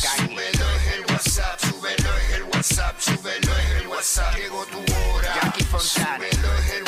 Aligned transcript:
Súbelo 0.00 0.66
en 0.80 0.92
el 0.94 1.00
WhatsApp, 1.12 1.60
súbelo 1.60 2.10
en 2.18 2.34
el 2.34 2.42
WhatsApp, 2.44 2.98
súbelo 2.98 3.58
en 3.58 3.76
el 3.76 3.86
WhatsApp. 3.86 4.34
Llegó 4.34 4.64
tu 4.64 4.78
hora. 4.78 5.34
Jackie 5.34 5.64
Fontana. 5.64 6.16
Súbelo 6.16 6.58
en 6.58 6.76
el 6.76 6.79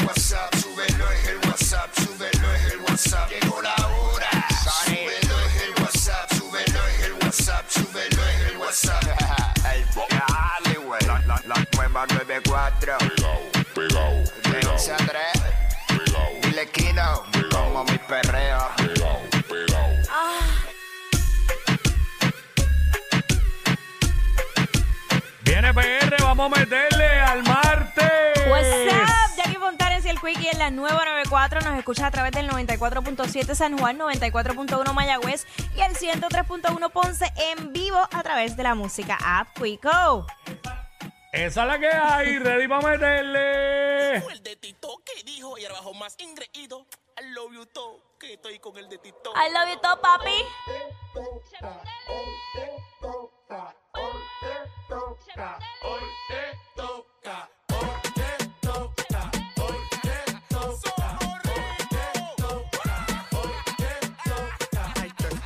vamos 26.43 26.59
a 26.59 26.61
meterle 26.61 27.07
al 27.21 27.43
martes. 27.45 28.49
What's 28.49 28.69
up, 28.69 29.37
Jackie 29.37 29.59
Fontanes 29.59 30.05
y 30.05 30.09
el 30.09 30.21
Quickie 30.21 30.51
en 30.51 30.59
la 30.59 30.71
nueva 30.71 31.05
94. 31.05 31.61
Nos 31.61 31.79
escucha 31.79 32.07
a 32.09 32.11
través 32.11 32.33
del 32.33 32.49
94.7 32.51 33.55
San 33.55 33.79
Juan, 33.79 33.99
94.1 33.99 34.93
Mayagüez 34.93 35.47
y 35.77 35.81
el 35.83 35.95
103.1 35.95 36.91
Ponce 36.91 37.33
en 37.37 37.73
vivo 37.73 37.99
a 37.99 38.23
través 38.23 38.57
de 38.57 38.65
la 38.65 38.75
música 38.75 39.19
App 39.25 39.49
Quico. 39.57 40.27
Esa 41.33 41.63
es 41.63 41.69
la 41.69 41.79
que 41.79 41.89
hay, 41.89 42.39
ready 42.39 42.67
para 42.67 42.89
meterle. 42.89 44.17
el 44.17 44.43
de 44.43 44.57
Tito 44.57 45.01
que 45.05 45.23
dijo 45.23 45.57
y 45.59 45.65
abajo 45.65 45.95
más 45.95 46.17
ingreído. 46.19 46.87
I 47.21 47.33
love 47.35 47.53
you 47.53 47.67
todo, 47.67 48.01
que 48.19 48.35
estoy 48.35 48.59
con 48.59 48.77
el 48.79 48.89
de 48.89 48.99
Tito. 48.99 49.33
I 49.37 49.53
love 49.53 49.69
you 49.73 49.81
todo, 49.81 50.01
papi. 50.01 50.45
Dress 55.43 55.59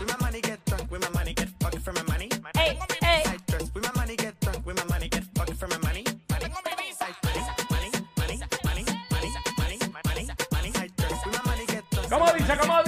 with 0.00 0.08
my 0.10 0.16
money, 0.20 0.40
get 0.42 0.62
drunk 0.66 0.90
with 0.90 1.00
my 1.00 1.08
money, 1.08 1.32
get 1.32 1.58
pocket 1.58 1.80
for 1.80 1.92
my 1.92 2.02
money. 2.02 2.28
Hey, 2.54 2.78
hey. 3.02 3.22
Side 3.24 3.46
dress 3.46 3.72
with 3.72 3.84
my 3.84 3.92
money, 3.96 4.16
get 4.16 4.38
drunk 4.40 4.66
with 4.66 4.76
my 4.76 4.84
money, 4.84 5.08
get 5.08 5.34
pocket 5.34 5.56
for 5.56 5.66
my 5.66 5.78
money. 5.78 6.04
Money, 6.28 6.52
side 6.92 7.14
money, 7.24 7.40
money, 7.70 7.90
money, 8.18 8.36
money, 8.66 8.84
money, 9.14 9.34
money, 9.56 9.78
money, 9.94 10.28
money. 10.52 10.72
Side 10.72 10.92
dress 10.98 11.24
with 11.24 11.34
my 11.34 11.42
money, 11.50 11.66
get 11.66 11.84
drunk. 11.90 12.10
¿Cómo 12.10 12.32
dice? 12.34 12.56
¿Cómo 12.58 12.82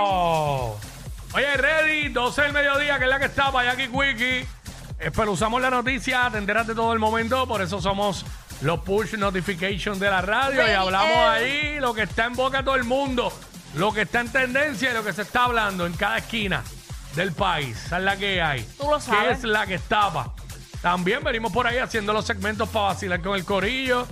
¡Oh! 0.00 0.78
Oye, 1.34 1.56
ready, 1.56 2.08
12 2.08 2.42
del 2.42 2.52
mediodía, 2.52 2.98
que 2.98 3.04
es 3.04 3.10
la 3.10 3.18
que 3.18 3.26
está 3.26 3.52
para 3.52 3.74
Jackie 3.74 3.88
Quickie. 3.88 4.46
Espeluzamos 4.98 5.60
la 5.60 5.70
noticia, 5.70 6.28
te 6.32 6.38
enteras 6.38 6.66
de 6.66 6.74
todo 6.74 6.92
el 6.92 6.98
momento, 6.98 7.46
por 7.46 7.62
eso 7.62 7.80
somos 7.80 8.24
los 8.62 8.80
push 8.80 9.14
notifications 9.14 10.00
de 10.00 10.10
la 10.10 10.20
radio 10.20 10.66
y 10.66 10.70
hablamos 10.72 11.16
ahí 11.16 11.78
lo 11.78 11.94
que 11.94 12.02
está 12.02 12.24
en 12.24 12.34
boca 12.34 12.58
de 12.58 12.64
todo 12.64 12.74
el 12.74 12.82
mundo, 12.84 13.32
lo 13.74 13.92
que 13.92 14.02
está 14.02 14.20
en 14.20 14.32
tendencia 14.32 14.90
y 14.90 14.94
lo 14.94 15.04
que 15.04 15.12
se 15.12 15.22
está 15.22 15.44
hablando 15.44 15.86
en 15.86 15.92
cada 15.92 16.18
esquina 16.18 16.64
del 17.14 17.32
país. 17.32 17.76
Esa 17.86 17.98
es 17.98 18.02
la 18.04 18.16
que 18.16 18.42
hay. 18.42 18.66
Tú 18.76 18.90
lo 18.90 18.96
Que 18.96 19.02
sabes. 19.02 19.38
es 19.38 19.44
la 19.44 19.66
que 19.66 19.74
estaba. 19.74 20.32
También 20.82 21.22
venimos 21.22 21.52
por 21.52 21.66
ahí 21.66 21.78
haciendo 21.78 22.12
los 22.12 22.24
segmentos 22.24 22.68
para 22.70 22.86
vacilar 22.86 23.20
con 23.20 23.36
el 23.36 23.44
corillo. 23.44 24.06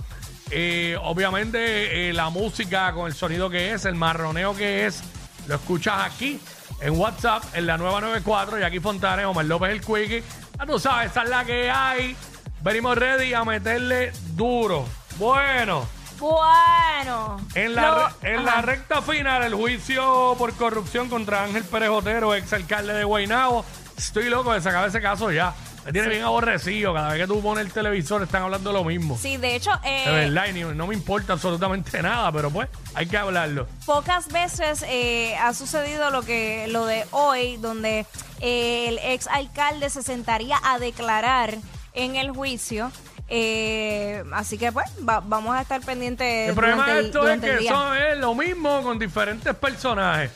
Eh, 0.51 0.97
obviamente 1.01 2.09
eh, 2.09 2.13
la 2.13 2.29
música 2.29 2.93
con 2.93 3.07
el 3.07 3.13
sonido 3.13 3.49
que 3.49 3.73
es, 3.73 3.83
el 3.83 3.95
marroneo 3.95 4.55
que 4.55 4.85
es, 4.85 5.01
lo 5.47 5.55
escuchas 5.55 5.95
aquí 6.03 6.39
en 6.81 6.97
WhatsApp, 6.99 7.43
en 7.53 7.65
la 7.65 7.77
nueva 7.77 8.01
94, 8.01 8.59
y 8.59 8.63
aquí 8.63 8.79
Fontanes, 8.79 9.25
Omar 9.25 9.45
López 9.45 9.71
el 9.71 9.81
Quickie. 9.81 10.23
Ya 10.59 10.65
tú 10.65 10.79
sabes, 10.79 11.11
esa 11.11 11.23
es 11.23 11.29
la 11.29 11.43
que 11.45 11.69
hay. 11.71 12.15
Venimos 12.61 12.97
ready 12.97 13.33
a 13.33 13.43
meterle 13.43 14.11
duro. 14.35 14.85
Bueno, 15.17 15.87
Bueno. 16.19 17.37
en 17.55 17.75
la, 17.75 17.81
Lo- 18.21 18.27
en 18.27 18.45
la 18.45 18.61
recta 18.61 19.01
final, 19.01 19.43
el 19.43 19.53
juicio 19.55 20.35
por 20.37 20.53
corrupción 20.53 21.09
contra 21.09 21.43
Ángel 21.43 21.63
Pérez 21.63 21.89
Otero, 21.89 22.33
ex 22.35 22.51
alcalde 22.53 22.93
de 22.93 23.03
Guaynabo. 23.03 23.63
Estoy 23.97 24.29
loco 24.29 24.53
de 24.53 24.61
sacar 24.61 24.87
ese 24.87 25.01
caso 25.01 25.31
ya. 25.31 25.53
Me 25.87 25.93
tiene 25.93 26.09
bien 26.09 26.23
aborrecido. 26.23 26.93
Cada 26.93 27.13
vez 27.13 27.21
que 27.21 27.27
tú 27.27 27.41
pones 27.41 27.65
el 27.65 27.71
televisor 27.71 28.21
están 28.21 28.43
hablando 28.43 28.73
lo 28.73 28.83
mismo. 28.83 29.17
Sí, 29.17 29.37
de 29.37 29.55
hecho, 29.55 29.71
eh, 29.85 30.03
De 30.05 30.11
verdad, 30.13 30.45
y 30.49 30.53
ni- 30.53 30.63
no 30.75 30.85
me 30.85 30.93
importa 30.93 31.33
absolutamente 31.33 32.01
nada, 32.03 32.29
pero 32.33 32.51
pues 32.51 32.67
hay 32.93 33.05
que 33.07 33.17
hablarlo. 33.17 33.67
pocas 33.85 34.27
veces 34.27 34.83
eh, 34.87 35.35
ha 35.37 35.53
sucedido 35.53 36.09
lo 36.11 36.23
que 36.23 36.67
lo 36.67 36.85
de 36.85 37.05
hoy, 37.11 37.55
donde 37.57 38.05
eh, 38.41 38.85
el 38.89 38.99
ex 39.01 39.27
alcalde 39.27 39.89
se 39.89 40.03
sentaría 40.03 40.57
a 40.63 40.77
declarar 40.77 41.55
en 41.93 42.17
el 42.17 42.31
juicio. 42.31 42.91
Eh, 43.29 44.23
así 44.33 44.57
que 44.57 44.71
pues 44.71 44.85
va- 45.07 45.21
vamos 45.21 45.55
a 45.55 45.61
estar 45.61 45.81
pendientes 45.81 46.49
El 46.49 46.55
problema 46.55 46.83
durante 46.85 47.01
de 47.01 47.07
esto 47.07 47.17
es 47.19 47.23
durante 47.23 47.47
el 47.47 47.53
que 47.53 47.59
día. 47.61 47.71
eso 47.71 47.93
es 47.95 48.17
lo 48.17 48.35
mismo 48.35 48.81
con 48.83 48.99
diferentes 48.99 49.55
personajes. 49.55 50.31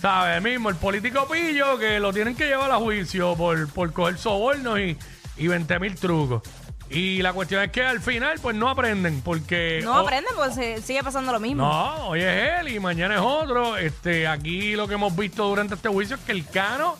¿Sabes? 0.00 0.40
Mismo, 0.42 0.68
el 0.68 0.76
político 0.76 1.26
pillo 1.28 1.76
que 1.78 1.98
lo 1.98 2.12
tienen 2.12 2.36
que 2.36 2.46
llevar 2.46 2.70
a 2.70 2.76
juicio 2.76 3.34
por, 3.36 3.68
por 3.72 3.92
coger 3.92 4.16
sobornos 4.18 4.78
y, 4.78 4.96
y 5.36 5.48
20 5.48 5.78
mil 5.80 5.94
trucos. 5.96 6.42
Y 6.90 7.20
la 7.20 7.32
cuestión 7.34 7.62
es 7.62 7.70
que 7.70 7.82
al 7.84 8.00
final, 8.00 8.38
pues 8.40 8.56
no 8.56 8.68
aprenden, 8.70 9.20
porque. 9.22 9.80
No 9.82 9.94
o- 9.96 9.98
aprenden, 9.98 10.32
pues 10.36 10.54
se- 10.54 10.80
sigue 10.80 11.02
pasando 11.02 11.32
lo 11.32 11.40
mismo. 11.40 11.62
No, 11.66 12.08
hoy 12.08 12.20
es 12.22 12.60
él 12.60 12.68
y 12.68 12.80
mañana 12.80 13.16
es 13.16 13.20
otro. 13.22 13.76
Este, 13.76 14.26
aquí 14.28 14.74
lo 14.76 14.86
que 14.88 14.94
hemos 14.94 15.14
visto 15.14 15.46
durante 15.48 15.74
este 15.74 15.88
juicio 15.88 16.16
es 16.16 16.22
que 16.22 16.32
el 16.32 16.46
Cano 16.48 16.96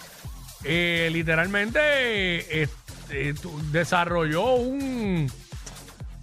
eh, 0.64 1.08
literalmente 1.12 1.78
eh, 1.80 2.68
este, 3.04 3.32
tu- 3.34 3.58
desarrolló 3.70 4.56
un, 4.56 5.32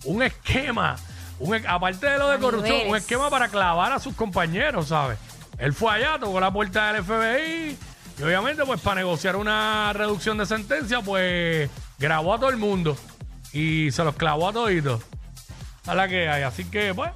un 0.03 0.23
esquema, 0.23 0.97
un 1.39 1.55
e- 1.55 1.63
aparte 1.67 2.05
de 2.07 2.17
lo 2.19 2.29
de 2.29 2.37
corrupción, 2.37 2.73
un 2.75 2.83
niveles. 2.83 3.01
esquema 3.03 3.29
para 3.31 3.47
clavar 3.47 3.93
a 3.93 3.99
sus 3.99 4.13
compañeros, 4.13 4.89
¿sabes? 4.89 5.17
Él 5.57 5.73
fue 5.73 5.93
allá, 5.93 6.19
tocó 6.19 6.39
la 6.39 6.51
puerta 6.51 6.91
del 6.91 7.03
FBI 7.03 7.77
y 8.17 8.23
obviamente 8.23 8.65
pues 8.65 8.81
para 8.81 8.95
negociar 8.95 9.35
una 9.35 9.91
reducción 9.93 10.37
de 10.37 10.45
sentencia 10.45 11.01
pues 11.01 11.69
grabó 11.97 12.33
a 12.33 12.39
todo 12.39 12.49
el 12.49 12.57
mundo 12.57 12.97
y 13.53 13.91
se 13.91 14.03
los 14.03 14.15
clavó 14.15 14.49
a 14.49 14.53
toditos 14.53 15.01
a 15.87 15.95
la 15.95 16.07
que 16.07 16.29
hay. 16.29 16.43
Así 16.43 16.65
que, 16.65 16.93
pues, 16.93 17.11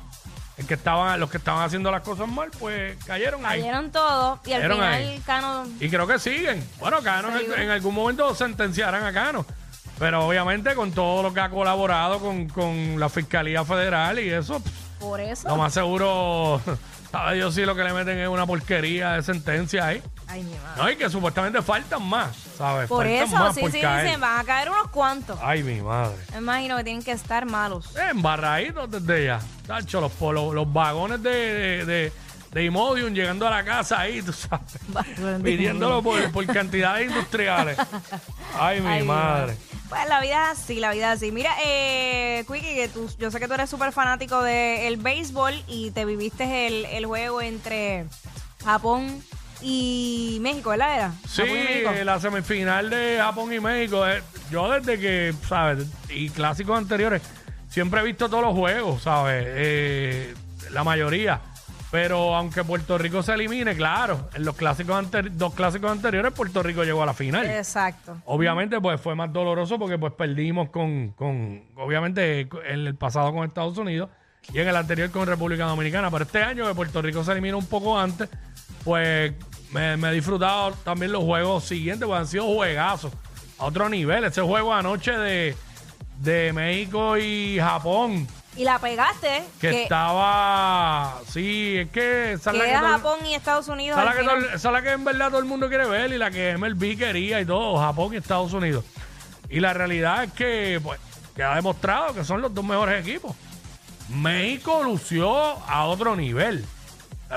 el 0.57 0.65
que 0.65 0.75
estaban, 0.75 1.19
los 1.19 1.29
que 1.29 1.37
estaban 1.37 1.63
haciendo 1.63 1.91
las 1.91 2.01
cosas 2.01 2.27
mal, 2.27 2.49
pues 2.59 2.97
cayeron 3.05 3.45
ahí. 3.45 3.61
Cayeron 3.61 3.91
todos 3.91 4.39
y 4.45 4.53
al 4.53 4.61
Cayeron 4.61 4.77
final 4.77 4.93
ahí. 4.93 5.21
Cano 5.25 5.67
Y 5.79 5.89
creo 5.89 6.07
que 6.07 6.19
siguen. 6.19 6.65
Bueno, 6.79 7.01
Cano 7.01 7.29
en, 7.37 7.69
algún 7.69 7.95
momento 7.95 8.33
sentenciarán 8.35 9.05
a 9.05 9.13
Cano. 9.13 9.45
Pero 9.97 10.25
obviamente 10.25 10.75
con 10.75 10.91
todo 10.91 11.23
lo 11.23 11.33
que 11.33 11.41
ha 11.41 11.49
colaborado 11.49 12.19
con, 12.19 12.47
con 12.47 12.99
la 12.99 13.09
Fiscalía 13.09 13.65
Federal 13.65 14.17
y 14.19 14.29
eso, 14.29 14.61
pff, 14.61 14.71
por 14.99 15.19
eso. 15.19 15.47
lo 15.47 15.55
más 15.57 15.73
seguro, 15.73 16.61
sabe 17.11 17.35
Dios 17.35 17.55
si 17.55 17.65
lo 17.65 17.75
que 17.75 17.83
le 17.83 17.93
meten 17.93 18.17
es 18.19 18.27
una 18.27 18.45
porquería 18.45 19.13
de 19.13 19.23
sentencia 19.23 19.85
ahí. 19.87 20.01
Ay, 20.27 20.43
mi 20.43 20.51
madre. 20.51 20.81
No, 20.83 20.89
y 20.91 20.95
que 20.95 21.09
supuestamente 21.09 21.61
faltan 21.61 22.03
más, 22.07 22.35
¿sabes? 22.57 22.87
Por 22.87 23.05
faltan 23.05 23.23
eso, 23.27 23.35
más 23.37 23.55
sí, 23.55 23.61
por 23.61 23.71
sí, 23.71 23.81
caer. 23.81 24.05
dicen, 24.05 24.21
van 24.21 24.39
a 24.39 24.43
caer 24.43 24.69
unos 24.69 24.89
cuantos. 24.89 25.39
Ay, 25.41 25.63
mi 25.63 25.81
madre. 25.81 26.17
Me 26.33 26.37
imagino 26.37 26.77
que 26.77 26.83
tienen 26.83 27.01
que 27.03 27.11
estar 27.13 27.45
malos. 27.45 27.95
Embarraditos 27.97 28.91
desde 28.91 29.25
ya. 29.25 29.39
Tacho, 29.65 30.01
los, 30.01 30.11
los, 30.21 30.53
los 30.53 30.71
vagones 30.73 31.21
de, 31.23 31.29
de, 31.31 31.85
de- 31.85 32.13
de 32.51 32.63
Imodium 32.65 33.13
llegando 33.13 33.45
a 33.45 33.51
la 33.51 33.63
casa 33.63 33.99
ahí, 33.99 34.23
tú 34.23 34.33
sabes, 34.33 34.79
pidiéndolo 35.43 36.01
por, 36.01 36.31
por 36.31 36.43
cantidades 36.47 37.07
industriales. 37.07 37.77
Ay, 38.59 38.81
mi 38.81 38.87
Ay, 38.87 39.03
madre. 39.03 39.55
Pues 39.89 40.07
la 40.07 40.21
vida 40.21 40.51
es 40.51 40.59
así, 40.59 40.79
la 40.79 40.91
vida 40.91 41.11
es 41.13 41.17
así. 41.17 41.31
Mira, 41.31 41.51
eh, 41.65 42.45
Quickie, 42.47 42.75
que 42.75 42.89
tú, 42.89 43.09
yo 43.17 43.31
sé 43.31 43.39
que 43.39 43.47
tú 43.47 43.55
eres 43.55 43.69
súper 43.69 43.91
fanático 43.91 44.43
del 44.43 44.97
béisbol 44.97 45.63
y 45.67 45.89
te 45.91 46.05
viviste 46.05 46.67
el, 46.67 46.85
el 46.85 47.05
juego 47.07 47.41
entre 47.41 48.05
Japón 48.63 49.23
y 49.61 50.37
México, 50.41 50.69
¿verdad? 50.69 50.95
Era? 50.95 51.13
Sí, 51.27 51.43
la 52.03 52.19
semifinal 52.19 52.89
de 52.91 53.17
Japón 53.19 53.51
y 53.51 53.59
México. 53.59 54.07
eh, 54.07 54.21
yo 54.51 54.69
desde 54.71 54.99
que, 54.99 55.33
¿sabes? 55.47 55.85
Y 56.09 56.29
clásicos 56.29 56.77
anteriores, 56.77 57.23
siempre 57.69 58.01
he 58.01 58.03
visto 58.03 58.29
todos 58.29 58.43
los 58.43 58.53
juegos, 58.53 59.01
¿sabes? 59.01 59.43
Eh, 59.47 60.33
la 60.71 60.83
mayoría. 60.83 61.41
Pero 61.91 62.35
aunque 62.35 62.63
Puerto 62.63 62.97
Rico 62.99 63.23
se 63.23 63.33
elimine, 63.33 63.75
claro, 63.75 64.29
en 64.35 64.45
los 64.45 64.55
clásicos 64.55 65.07
dos 65.31 65.53
clásicos 65.55 65.91
anteriores 65.91 66.31
Puerto 66.33 66.61
Rico 66.61 66.83
llegó 66.83 67.01
a 67.01 67.07
la 67.07 67.15
final. 67.15 67.47
Exacto. 67.47 68.17
Obviamente, 68.25 68.79
pues 68.79 69.01
fue 69.01 69.15
más 69.15 69.33
doloroso 69.33 69.79
porque 69.79 69.97
pues 69.97 70.13
perdimos 70.13 70.69
con, 70.69 71.09
con, 71.13 71.63
obviamente, 71.77 72.41
en 72.41 72.87
el 72.87 72.95
pasado 72.95 73.33
con 73.33 73.47
Estados 73.47 73.77
Unidos 73.77 74.09
y 74.53 74.59
en 74.59 74.67
el 74.67 74.75
anterior 74.75 75.09
con 75.09 75.27
República 75.27 75.65
Dominicana. 75.65 76.11
Pero 76.11 76.25
este 76.25 76.43
año 76.43 76.67
que 76.67 76.75
Puerto 76.75 77.01
Rico 77.01 77.23
se 77.23 77.31
eliminó 77.31 77.57
un 77.57 77.65
poco 77.65 77.97
antes, 77.99 78.29
pues 78.83 79.33
me, 79.71 79.97
me 79.97 80.09
he 80.09 80.13
disfrutado 80.13 80.73
también 80.83 81.11
los 81.11 81.23
juegos 81.23 81.63
siguientes, 81.63 82.07
pues 82.07 82.19
han 82.19 82.27
sido 82.27 82.45
juegazos 82.53 83.11
a 83.57 83.65
otro 83.65 83.89
nivel. 83.89 84.23
Ese 84.25 84.41
juego 84.41 84.73
anoche 84.73 85.11
de, 85.11 85.55
de 86.19 86.53
México 86.53 87.17
y 87.17 87.57
Japón, 87.59 88.27
Y 88.57 88.63
la 88.65 88.79
pegaste, 88.79 89.43
que, 89.61 89.69
que, 89.69 89.83
estaba, 89.83 91.19
sí, 91.29 91.77
es 91.77 91.89
que 91.91 92.33
esa 92.33 92.51
es 92.51 92.57
la 92.57 92.63
que 92.63 92.69
que 92.69 92.71
era 92.71 92.79
todo- 92.81 92.89
Japón 92.91 93.25
y 93.25 93.33
Estados 93.35 93.67
Unidos. 93.69 93.97
esa 93.97 94.01
es, 94.01 94.05
la 94.05 94.11
al 94.11 94.17
que 94.17 94.23
final. 94.23 94.39
todo- 94.47 94.55
esa 94.55 94.67
es 94.69 94.73
la 94.73 94.81
que 94.81 94.91
en 94.91 95.03
verdad 95.05 95.27
todo 95.29 95.39
el 95.39 95.45
mundo 95.45 95.69
quiere 95.69 95.85
ver 95.87 96.11
y 96.11 96.17
la 96.17 96.29
que 96.31 96.57
MLB 96.57 96.97
quería 96.97 97.39
y 97.39 97.45
todo, 97.45 97.77
Japón 97.77 98.13
y 98.13 98.17
Estados 98.17 98.51
Unidos. 98.53 98.83
Y 99.49 99.59
la 99.61 99.73
realidad 99.73 100.23
es 100.25 100.33
que, 100.33 100.79
pues, 100.83 100.99
que 101.35 101.43
ha 101.43 101.55
demostrado 101.55 102.13
que 102.13 102.25
son 102.25 102.41
los 102.41 102.53
dos 102.53 102.65
mejores 102.65 103.05
equipos. 103.07 103.33
México 104.09 104.81
lució 104.83 105.31
a 105.67 105.85
otro 105.85 106.15
nivel. 106.15 106.65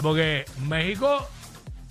Porque 0.01 0.45
México 0.59 1.29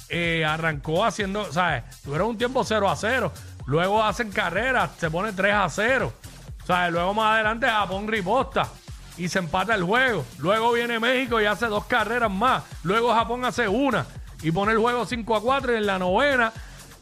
eh, 0.09 0.43
arrancó 0.43 1.05
haciendo, 1.05 1.51
¿sabes? 1.53 1.83
Tuvieron 2.03 2.29
un 2.29 2.37
tiempo 2.37 2.63
0 2.63 2.89
a 2.89 2.95
0. 2.95 3.31
Luego 3.67 4.03
hacen 4.03 4.31
carreras, 4.31 4.89
se 4.99 5.09
pone 5.11 5.31
3 5.31 5.53
a 5.53 5.69
0. 5.69 6.11
¿Sabes? 6.65 6.91
Luego 6.91 7.13
más 7.13 7.35
adelante 7.35 7.67
Japón 7.67 8.07
riposta 8.07 8.67
y 9.21 9.29
se 9.29 9.37
empata 9.37 9.75
el 9.75 9.83
juego. 9.83 10.25
Luego 10.39 10.73
viene 10.73 10.99
México 10.99 11.39
y 11.39 11.45
hace 11.45 11.67
dos 11.67 11.85
carreras 11.85 12.31
más. 12.31 12.63
Luego 12.83 13.13
Japón 13.13 13.45
hace 13.45 13.67
una 13.67 14.07
y 14.41 14.51
pone 14.51 14.71
el 14.71 14.79
juego 14.79 15.05
5 15.05 15.35
a 15.35 15.41
4 15.41 15.73
y 15.73 15.77
en 15.77 15.85
la 15.85 15.99
novena 15.99 16.51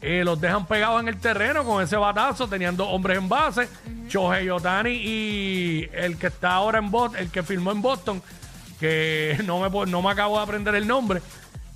eh, 0.02 0.22
los 0.22 0.38
dejan 0.38 0.66
pegados 0.66 1.00
en 1.00 1.08
el 1.08 1.16
terreno 1.16 1.64
con 1.64 1.82
ese 1.82 1.96
batazo, 1.96 2.46
tenían 2.46 2.76
dos 2.76 2.88
hombres 2.90 3.16
en 3.16 3.28
base, 3.28 3.68
Shohei 4.06 4.50
Otani 4.50 4.90
y 4.90 5.88
el 5.94 6.18
que 6.18 6.26
está 6.26 6.52
ahora 6.52 6.78
en 6.78 6.90
Boston, 6.90 7.20
el 7.20 7.30
que 7.30 7.42
firmó 7.42 7.72
en 7.72 7.80
Boston, 7.80 8.22
que 8.78 9.40
no 9.46 9.58
me, 9.58 9.90
no 9.90 10.02
me 10.02 10.10
acabo 10.10 10.36
de 10.36 10.42
aprender 10.42 10.74
el 10.74 10.86
nombre, 10.86 11.22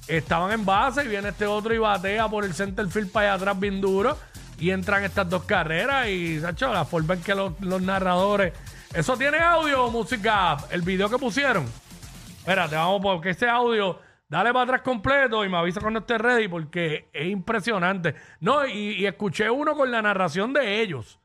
estaban 0.08 0.52
en 0.52 0.66
base 0.66 1.04
y 1.04 1.08
viene 1.08 1.30
este 1.30 1.46
otro 1.46 1.72
y 1.72 1.78
batea 1.78 2.28
por 2.28 2.44
el 2.44 2.52
center 2.52 2.86
field 2.88 3.10
para 3.10 3.28
allá 3.28 3.36
atrás 3.36 3.60
bien 3.60 3.80
duro 3.80 4.18
y 4.58 4.70
entran 4.70 5.04
estas 5.04 5.28
dos 5.30 5.44
carreras 5.44 6.08
y, 6.08 6.38
Sacho, 6.40 6.70
la 6.70 6.84
forma 6.84 7.14
en 7.14 7.22
que 7.22 7.34
los, 7.34 7.58
los 7.60 7.80
narradores... 7.80 8.52
¿Eso 8.94 9.16
tiene 9.16 9.38
audio 9.38 9.84
o 9.86 9.90
música? 9.90 10.56
El 10.70 10.82
video 10.82 11.08
que 11.10 11.18
pusieron. 11.18 11.64
Espérate, 12.38 12.76
vamos 12.76 13.00
porque 13.02 13.30
ese 13.30 13.48
audio, 13.48 13.98
dale 14.28 14.52
para 14.52 14.64
atrás 14.64 14.82
completo 14.82 15.44
y 15.44 15.48
me 15.48 15.56
avisa 15.56 15.80
cuando 15.80 16.00
esté 16.00 16.16
ready 16.18 16.46
porque 16.48 17.08
es 17.12 17.26
impresionante. 17.26 18.14
No, 18.40 18.66
y, 18.66 18.92
y 19.00 19.06
escuché 19.06 19.50
uno 19.50 19.74
con 19.74 19.90
la 19.90 20.00
narración 20.02 20.52
de 20.52 20.80
ellos. 20.80 21.18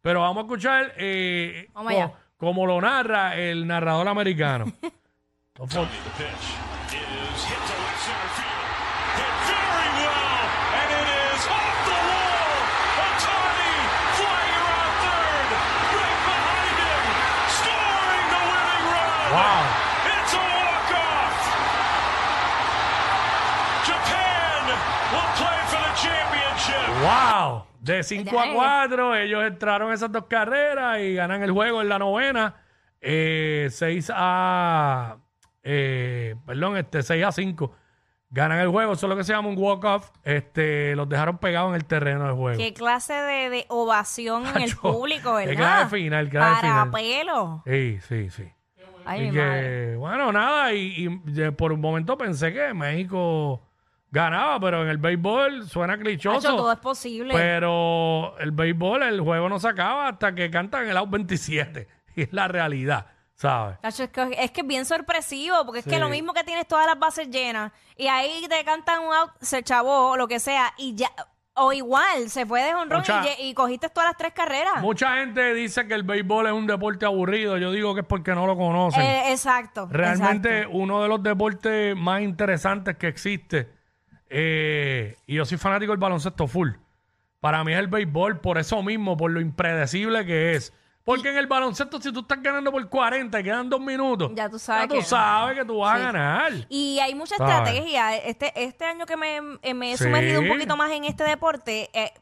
Pero 0.00 0.20
vamos 0.20 0.38
a 0.38 0.46
escuchar 0.46 0.92
eh, 0.96 1.68
Vamos 1.72 1.92
co- 1.92 1.98
allá. 1.98 2.12
como 2.36 2.66
lo 2.66 2.80
narra 2.80 3.36
el 3.36 3.66
narrador 3.66 4.08
americano. 4.08 4.66
No 5.58 5.66
fue- 5.66 5.80
The 5.82 6.10
pitch 6.22 6.94
is 6.94 7.44
hit 7.48 7.58
to 7.58 7.74
left 7.82 7.98
center 8.06 8.30
field. 8.38 8.62
Hit 9.18 9.34
very 9.50 9.90
well, 9.98 10.46
and 10.78 10.88
it 10.94 11.08
is 11.34 11.42
off 11.50 11.67
Wow. 19.30 19.62
It's 20.06 20.32
a 20.34 20.38
walk-off. 20.38 21.36
Japan 23.84 24.64
will 25.12 25.30
play 25.36 25.60
for 25.68 25.80
the 25.82 25.94
championship. 25.96 26.88
¡Wow! 27.02 27.64
De 27.80 28.02
5 28.02 28.30
a 28.38 28.44
Dale. 28.46 28.54
4, 28.54 29.16
ellos 29.16 29.44
entraron 29.46 29.92
esas 29.92 30.10
dos 30.12 30.24
carreras 30.28 31.00
y 31.00 31.14
ganan 31.14 31.42
el 31.42 31.52
juego 31.52 31.80
en 31.82 31.88
la 31.88 31.98
novena. 31.98 32.54
6 33.00 34.10
a. 34.14 35.16
eh, 35.62 36.34
perdón, 36.46 36.76
este 36.76 37.02
6 37.02 37.24
a 37.24 37.32
5. 37.32 37.72
Ganan 38.30 38.58
el 38.60 38.68
juego, 38.68 38.92
eso 38.92 39.06
es 39.06 39.10
lo 39.10 39.16
que 39.16 39.24
se 39.24 39.32
llama 39.32 39.48
un 39.48 39.56
walk-off. 39.56 40.10
Este, 40.22 40.94
los 40.96 41.08
dejaron 41.08 41.38
pegados 41.38 41.70
en 41.70 41.76
el 41.76 41.84
terreno 41.86 42.24
del 42.26 42.34
juego. 42.34 42.58
Qué 42.58 42.74
clase 42.74 43.14
de, 43.14 43.48
de 43.48 43.66
ovación 43.68 44.46
en 44.46 44.62
el 44.62 44.76
público, 44.76 45.34
¿verdad? 45.34 45.54
clase 45.56 45.96
final, 45.96 46.28
clase 46.28 46.60
Para 46.62 46.84
final. 46.86 46.90
pelo. 46.90 47.62
Sí, 47.66 47.98
sí, 48.06 48.28
sí. 48.30 48.52
Ay, 49.10 49.28
y 49.28 49.32
madre. 49.32 49.62
que, 49.92 49.96
bueno, 49.96 50.32
nada, 50.32 50.72
y, 50.74 51.08
por 51.56 51.72
un 51.72 51.80
momento 51.80 52.16
pensé 52.18 52.52
que 52.52 52.74
México 52.74 53.60
ganaba, 54.10 54.58
pero 54.60 54.82
en 54.82 54.88
el 54.88 54.98
béisbol 54.98 55.68
suena 55.68 55.98
clichoso. 55.98 56.38
Hacho, 56.38 56.56
todo 56.56 56.72
es 56.72 56.78
posible. 56.78 57.34
Pero 57.34 58.36
el 58.38 58.50
béisbol, 58.52 59.02
el 59.02 59.20
juego 59.20 59.48
no 59.48 59.58
se 59.58 59.68
acaba 59.68 60.08
hasta 60.08 60.34
que 60.34 60.50
cantan 60.50 60.88
el 60.88 60.96
out 60.96 61.10
27. 61.10 61.88
Y 62.16 62.22
es 62.22 62.32
la 62.32 62.48
realidad, 62.48 63.06
¿sabes? 63.34 63.78
Hacho, 63.82 64.02
es, 64.04 64.10
que, 64.10 64.28
es 64.38 64.50
que 64.50 64.62
es 64.62 64.66
bien 64.66 64.84
sorpresivo, 64.84 65.64
porque 65.64 65.82
Sí. 65.82 65.88
es 65.88 65.94
que 65.94 66.00
lo 66.00 66.08
mismo 66.08 66.32
que 66.32 66.42
tienes 66.42 66.66
todas 66.66 66.84
las 66.86 66.98
bases 66.98 67.30
llenas 67.30 67.70
y 67.96 68.08
ahí 68.08 68.44
te 68.48 68.64
cantan 68.64 69.04
un 69.04 69.14
out, 69.14 69.30
se 69.40 69.62
chavó, 69.62 70.16
lo 70.16 70.26
que 70.26 70.40
sea, 70.40 70.74
y 70.78 70.96
ya, 70.96 71.10
o 71.58 71.72
igual, 71.72 72.30
se 72.30 72.46
fue 72.46 72.62
de 72.62 72.74
honrón 72.74 73.00
Mucha- 73.00 73.24
y, 73.40 73.52
cogiste 73.54 73.88
todas 73.88 74.10
las 74.10 74.16
tres 74.16 74.32
carreras. 74.32 74.80
Mucha 74.80 75.16
gente 75.16 75.54
dice 75.54 75.86
que 75.86 75.94
el 75.94 76.02
béisbol 76.02 76.46
es 76.46 76.52
un 76.52 76.66
deporte 76.66 77.04
aburrido. 77.04 77.58
Yo 77.58 77.72
digo 77.72 77.94
que 77.94 78.00
es 78.00 78.06
porque 78.06 78.34
no 78.34 78.46
lo 78.46 78.56
conocen. 78.56 79.02
Eh, 79.02 79.32
exacto. 79.32 79.88
Realmente 79.90 80.58
exacto. 80.58 80.76
uno 80.76 81.02
de 81.02 81.08
los 81.08 81.22
deportes 81.22 81.96
más 81.96 82.22
interesantes 82.22 82.96
que 82.96 83.08
existe, 83.08 83.68
eh, 84.30 85.16
y 85.26 85.34
yo 85.34 85.44
soy 85.44 85.58
fanático 85.58 85.92
del 85.92 86.00
baloncesto 86.00 86.46
full, 86.46 86.70
para 87.40 87.64
mí 87.64 87.72
es 87.72 87.78
el 87.78 87.88
béisbol 87.88 88.40
por 88.40 88.58
eso 88.58 88.82
mismo, 88.82 89.16
por 89.16 89.30
lo 89.30 89.40
impredecible 89.40 90.24
que 90.26 90.54
es. 90.54 90.72
Porque 91.08 91.30
en 91.30 91.38
el 91.38 91.46
baloncesto, 91.46 91.98
si 92.02 92.12
tú 92.12 92.20
estás 92.20 92.42
ganando 92.42 92.70
por 92.70 92.86
40 92.86 93.40
y 93.40 93.42
quedan 93.42 93.70
dos 93.70 93.80
minutos, 93.80 94.30
Ya 94.34 94.50
tú 94.50 94.58
sabes 94.58 94.82
ya 94.82 94.88
tú 94.88 94.94
que- 94.96 95.02
sabes 95.04 95.58
que 95.58 95.64
tú 95.64 95.78
vas 95.78 95.96
Sí. 95.96 96.02
a 96.02 96.04
ganar. 96.12 96.52
Y 96.68 96.98
hay 97.00 97.14
mucha 97.14 97.36
¿Sabes? 97.36 97.54
estrategia. 97.54 98.16
Este, 98.16 98.52
este 98.62 98.84
año 98.84 99.06
que 99.06 99.16
me, 99.16 99.40
eh, 99.62 99.72
me 99.72 99.92
he 99.92 99.96
Sí. 99.96 100.04
sumergido 100.04 100.42
un 100.42 100.48
poquito 100.48 100.76
más 100.76 100.90
en 100.90 101.04
este 101.04 101.24
deporte, 101.24 101.88
eh, 101.94 102.12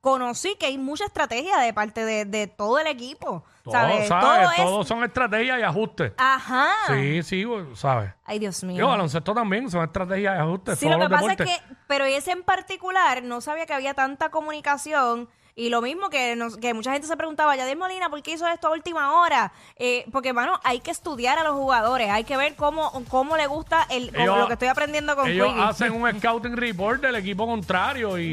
conocí 0.00 0.54
que 0.60 0.66
hay 0.66 0.78
mucha 0.78 1.04
estrategia 1.06 1.58
de 1.58 1.74
parte 1.74 2.04
de, 2.04 2.24
de 2.24 2.46
todo 2.46 2.78
el 2.78 2.86
equipo. 2.86 3.42
Todo, 3.64 3.72
¿sabes? 3.74 4.06
¿sabes? 4.06 4.24
Todo 4.24 4.50
es... 4.52 4.56
Todos 4.58 4.86
son 4.86 5.02
estrategias 5.02 5.58
y 5.58 5.62
ajustes. 5.62 6.12
Ajá. 6.16 6.68
Sí, 6.86 7.24
sí, 7.24 7.44
¿sabes? 7.74 8.12
Ay, 8.24 8.38
Dios 8.38 8.62
mío. 8.62 8.76
Yo, 8.78 8.86
baloncesto 8.86 9.34
también 9.34 9.68
son 9.68 9.82
estrategias 9.84 10.36
y 10.36 10.40
ajustes. 10.40 10.78
Sí, 10.78 10.88
lo 10.88 11.00
que 11.00 11.08
pasa 11.08 11.32
es 11.32 11.36
que, 11.38 11.60
pero 11.88 12.04
ese 12.04 12.30
en 12.30 12.44
particular, 12.44 13.24
no 13.24 13.40
sabía 13.40 13.66
que 13.66 13.74
había 13.74 13.94
tanta 13.94 14.28
comunicación. 14.30 15.28
Y 15.58 15.70
lo 15.70 15.80
mismo 15.80 16.10
que, 16.10 16.36
nos- 16.36 16.58
que 16.58 16.74
mucha 16.74 16.92
gente 16.92 17.08
se 17.08 17.16
preguntaba, 17.16 17.56
Yadier 17.56 17.78
Molina, 17.78 18.10
¿por 18.10 18.22
qué 18.22 18.32
hizo 18.32 18.46
esto 18.46 18.68
a 18.68 18.72
última 18.72 19.18
hora? 19.18 19.50
Eh, 19.76 20.04
porque, 20.12 20.34
mano, 20.34 20.60
hay 20.62 20.80
que 20.80 20.90
estudiar 20.90 21.38
a 21.38 21.44
los 21.44 21.54
jugadores, 21.54 22.10
hay 22.10 22.24
que 22.24 22.36
ver 22.36 22.54
cómo, 22.56 22.92
cómo 23.08 23.38
le 23.38 23.46
gusta 23.46 23.86
el, 23.88 24.10
como 24.10 24.22
Ellos- 24.22 24.38
lo 24.40 24.46
que 24.48 24.52
estoy 24.52 24.68
aprendiendo 24.68 25.16
con 25.16 25.26
Ellos 25.26 25.48
Quickie. 25.48 25.62
hacen 25.62 25.92
un 25.94 26.10
scouting 26.18 26.56
report 26.58 27.00
del 27.00 27.14
equipo 27.16 27.46
contrario 27.46 28.18
y, 28.18 28.24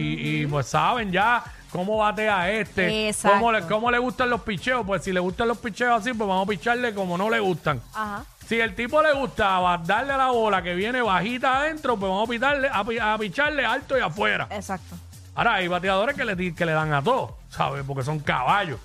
y, 0.42 0.46
pues 0.48 0.68
saben 0.68 1.14
ya 1.14 1.42
cómo 1.72 1.96
batea 1.98 2.52
este, 2.52 3.08
Exacto. 3.08 3.38
cómo 3.38 3.52
le, 3.54 3.62
cómo 3.68 3.90
le 3.90 4.00
gustan 4.00 4.30
los 4.30 4.42
picheos. 4.42 4.86
Pues 4.86 5.02
si 5.06 5.14
le 5.14 5.22
gustan 5.22 5.48
los 5.48 5.58
picheos 5.60 6.02
así, 6.02 6.14
pues 6.14 6.28
vamos 6.28 6.46
a 6.46 6.50
picharle 6.50 6.94
como 6.94 7.18
no 7.18 7.30
le 7.30 7.40
gustan. 7.40 7.82
Ajá. 7.94 8.26
Si 8.46 8.60
el 8.60 8.76
tipo 8.76 9.02
le 9.02 9.14
gustaba 9.14 9.78
darle 9.78 10.12
a 10.12 10.18
la 10.18 10.32
bola 10.32 10.62
que 10.62 10.76
viene 10.76 11.02
bajita 11.02 11.60
adentro, 11.60 11.96
pues 11.96 12.10
vamos 12.10 12.28
a, 12.28 12.32
pitarle, 12.32 12.68
a, 12.70 12.84
pi- 12.84 13.00
a 13.00 13.18
picharle 13.18 13.66
alto 13.66 13.98
y 13.98 14.02
afuera. 14.02 14.50
Exacto. 14.52 14.98
Ahora, 15.36 15.56
hay 15.56 15.68
bateadores 15.68 16.16
que 16.16 16.26
le, 16.26 16.54
que 16.54 16.66
le 16.66 16.72
dan 16.74 16.94
a 16.94 17.02
todo, 17.02 17.38
¿sabes? 17.50 17.84
Porque 17.86 18.04
son 18.04 18.20
caballos. 18.20 18.80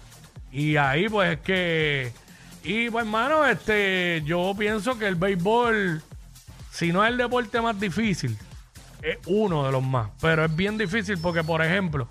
Y 0.50 0.76
ahí, 0.76 1.08
pues, 1.08 1.34
es 1.38 1.40
que... 1.40 2.12
Y, 2.64 2.90
pues, 2.90 3.04
hermano, 3.04 3.44
este, 3.46 4.22
yo 4.24 4.54
pienso 4.58 4.98
que 4.98 5.06
el 5.06 5.14
béisbol, 5.14 6.02
si 6.72 6.92
no 6.92 7.04
es 7.04 7.10
el 7.10 7.18
deporte 7.18 7.60
más 7.60 7.78
difícil, 7.78 8.36
es 9.02 9.18
uno 9.26 9.64
de 9.64 9.72
los 9.72 9.82
más. 9.82 10.08
Pero 10.20 10.44
es 10.44 10.56
bien 10.56 10.76
difícil 10.78 11.18
porque, 11.18 11.44
por 11.44 11.62
ejemplo, 11.62 12.08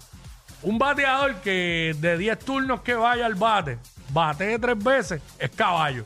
un 0.61 0.77
bateador 0.77 1.35
que 1.41 1.95
de 1.99 2.17
10 2.17 2.39
turnos 2.39 2.81
que 2.81 2.93
vaya 2.93 3.25
al 3.25 3.35
bate, 3.35 3.77
batee 4.09 4.57
tres 4.59 4.81
veces, 4.83 5.21
es 5.39 5.49
caballo. 5.51 6.05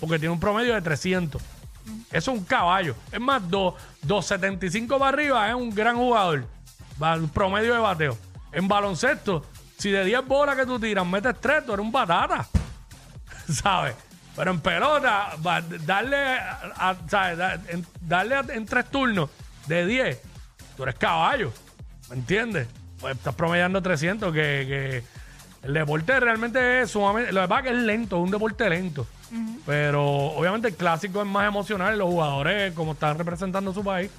Porque 0.00 0.18
tiene 0.18 0.32
un 0.32 0.40
promedio 0.40 0.74
de 0.74 0.80
300. 0.82 1.40
Eso 2.10 2.32
es 2.32 2.38
un 2.38 2.44
caballo. 2.44 2.94
Es 3.12 3.20
más, 3.20 3.48
dos- 3.48 3.74
2.75 4.06 4.98
para 4.98 5.08
arriba 5.08 5.48
es 5.48 5.54
un 5.54 5.70
gran 5.74 5.96
jugador. 5.96 6.46
Promedio 7.32 7.74
de 7.74 7.80
bateo. 7.80 8.16
En 8.52 8.68
baloncesto, 8.68 9.44
si 9.78 9.90
de 9.90 10.04
10 10.04 10.26
bolas 10.26 10.56
que 10.56 10.66
tú 10.66 10.78
tiras 10.78 11.06
metes 11.06 11.34
3, 11.40 11.64
tú 11.66 11.72
eres 11.74 11.84
un 11.84 11.90
batata. 11.92 12.46
¿Sabes? 13.52 13.94
Pero 14.36 14.50
en 14.52 14.60
pelota, 14.60 15.32
darle, 15.84 16.16
a- 16.38 16.96
¿sabes? 17.08 17.60
En, 17.68 17.84
darle 18.00 18.36
a- 18.36 18.44
en 18.48 18.64
tres 18.66 18.86
turnos 18.90 19.28
de 19.66 19.86
10, 19.86 20.22
tú 20.76 20.82
eres 20.84 20.94
caballo. 20.94 21.52
¿Me 22.08 22.16
entiendes? 22.16 22.68
Pues 23.00 23.16
estás 23.16 23.34
promediando 23.34 23.80
300, 23.82 24.32
que, 24.32 24.40
que 24.40 25.66
el 25.66 25.74
deporte 25.74 26.18
realmente 26.20 26.82
es 26.82 26.90
sumamente. 26.90 27.32
Lo 27.32 27.42
que 27.42 27.48
pasa 27.48 27.60
es 27.60 27.66
que 27.72 27.78
es 27.78 27.82
lento, 27.84 28.16
es 28.18 28.22
un 28.24 28.30
deporte 28.30 28.68
lento. 28.70 29.06
Pero 29.64 30.04
obviamente 30.04 30.68
el 30.68 30.74
clásico 30.74 31.20
es 31.22 31.26
más 31.28 31.46
emocional. 31.46 31.96
Los 31.98 32.08
jugadores, 32.08 32.72
como 32.74 32.92
están 32.92 33.16
representando 33.18 33.72
su 33.72 33.84
país, 33.84 34.10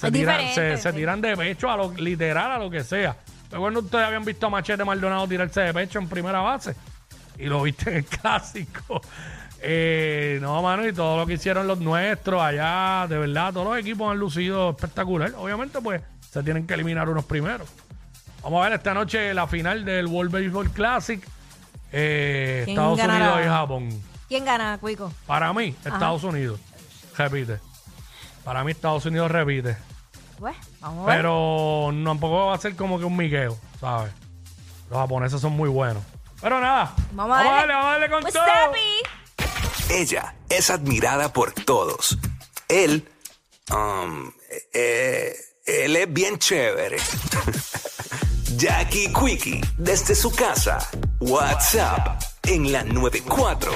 se, 0.00 0.10
tiran, 0.10 0.54
se, 0.54 0.92
tiran 0.92 1.20
de 1.20 1.36
pecho 1.36 1.70
a 1.70 1.76
lo 1.76 1.92
literal, 1.92 2.52
a 2.52 2.58
lo 2.58 2.70
que 2.70 2.82
sea. 2.82 3.16
Pero 3.48 3.60
cuando 3.60 3.80
ustedes 3.80 4.06
habían 4.06 4.24
visto 4.24 4.46
a 4.46 4.50
Machete 4.50 4.84
Maldonado 4.84 5.28
tirarse 5.28 5.60
de 5.60 5.74
pecho 5.74 5.98
en 5.98 6.08
primera 6.08 6.40
base 6.40 6.74
y 7.38 7.46
lo 7.46 7.62
viste 7.62 7.90
en 7.90 7.96
el 7.98 8.04
clásico. 8.06 9.02
Eh, 9.60 10.38
no, 10.40 10.62
mano, 10.62 10.86
y 10.86 10.92
todo 10.92 11.18
lo 11.18 11.26
que 11.26 11.34
hicieron 11.34 11.66
los 11.66 11.78
nuestros 11.80 12.40
allá, 12.40 13.06
de 13.08 13.18
verdad, 13.18 13.52
todos 13.52 13.66
los 13.66 13.78
equipos 13.78 14.10
han 14.10 14.18
lucido 14.18 14.70
espectacular. 14.70 15.34
Obviamente, 15.36 15.80
pues, 15.82 16.00
se 16.30 16.42
tienen 16.42 16.66
que 16.66 16.74
eliminar 16.74 17.08
unos 17.10 17.26
primeros. 17.26 17.68
Vamos 18.42 18.64
a 18.64 18.70
ver 18.70 18.78
esta 18.78 18.94
noche 18.94 19.34
la 19.34 19.46
final 19.46 19.84
del 19.84 20.06
World 20.06 20.32
Baseball 20.32 20.70
Classic. 20.70 21.22
Eh, 21.92 22.62
¿Quién 22.64 22.78
Estados 22.78 22.98
ganará? 22.98 23.24
Unidos 23.24 23.40
y 23.44 23.48
Japón. 23.48 24.02
¿Quién 24.28 24.44
gana, 24.46 24.78
Cuico? 24.78 25.12
Para 25.26 25.52
mí, 25.52 25.74
Estados 25.84 26.24
Unidos. 26.24 26.58
Repite. 27.18 27.58
Para 28.44 28.64
mí, 28.64 28.70
Estados 28.70 29.04
Unidos 29.04 29.30
repite. 29.30 29.76
Pues, 30.40 30.56
vamos 30.80 31.06
a 31.06 31.10
ver. 31.10 31.16
Pero 31.18 31.90
tampoco 32.04 32.46
va 32.46 32.54
a 32.54 32.58
ser 32.58 32.74
como 32.74 32.98
que 32.98 33.04
un 33.04 33.14
migueo, 33.16 33.58
¿sabes? 33.78 34.10
Los 34.88 34.98
japoneses 34.98 35.40
son 35.40 35.52
muy 35.52 35.68
buenos. 35.68 36.02
Pero 36.40 36.58
nada. 36.60 36.94
Vamos 37.12 37.38
a 37.38 37.44
darle. 37.44 37.74
vamos 37.74 37.86
a 37.86 37.90
darle 37.92 38.10
con 38.10 38.22
Pues, 38.22 38.32
todo. 38.32 38.46
Ella 39.90 40.34
es 40.48 40.70
admirada 40.70 41.30
por 41.32 41.52
todos. 41.52 42.18
Él, 42.68 43.06
um, 43.70 44.32
eh, 44.72 45.34
él 45.66 45.94
es 45.96 46.12
bien 46.12 46.38
chévere. 46.38 46.96
Jackie 48.56 49.12
Quickie, 49.12 49.60
desde 49.76 50.14
su 50.14 50.30
casa. 50.34 50.78
WhatsApp 51.20 52.22
en 52.44 52.72
la 52.72 52.82
94. 52.82 53.72